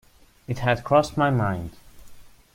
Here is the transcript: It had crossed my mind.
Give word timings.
It 0.47 0.57
had 0.57 0.83
crossed 0.83 1.15
my 1.15 1.29
mind. 1.29 1.77